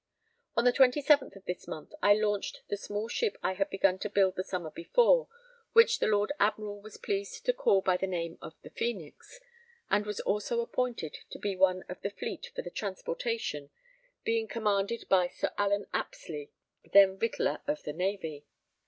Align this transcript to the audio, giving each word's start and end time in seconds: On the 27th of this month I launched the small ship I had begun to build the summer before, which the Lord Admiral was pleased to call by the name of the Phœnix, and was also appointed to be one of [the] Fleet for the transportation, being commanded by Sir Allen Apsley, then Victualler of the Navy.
On 0.55 0.63
the 0.63 0.73
27th 0.73 1.35
of 1.35 1.45
this 1.45 1.67
month 1.67 1.93
I 2.01 2.15
launched 2.15 2.61
the 2.69 2.75
small 2.75 3.07
ship 3.07 3.37
I 3.43 3.53
had 3.53 3.69
begun 3.69 3.99
to 3.99 4.09
build 4.09 4.35
the 4.35 4.43
summer 4.43 4.71
before, 4.71 5.27
which 5.73 5.99
the 5.99 6.07
Lord 6.07 6.31
Admiral 6.39 6.81
was 6.81 6.97
pleased 6.97 7.45
to 7.45 7.53
call 7.53 7.81
by 7.81 7.97
the 7.97 8.07
name 8.07 8.39
of 8.41 8.55
the 8.63 8.71
Phœnix, 8.71 9.39
and 9.91 10.07
was 10.07 10.19
also 10.21 10.59
appointed 10.61 11.19
to 11.29 11.37
be 11.37 11.55
one 11.55 11.83
of 11.87 12.01
[the] 12.01 12.09
Fleet 12.09 12.49
for 12.55 12.63
the 12.63 12.71
transportation, 12.71 13.69
being 14.23 14.47
commanded 14.47 15.07
by 15.07 15.27
Sir 15.27 15.51
Allen 15.55 15.85
Apsley, 15.93 16.51
then 16.93 17.19
Victualler 17.19 17.61
of 17.67 17.83
the 17.83 17.93
Navy. 17.93 18.47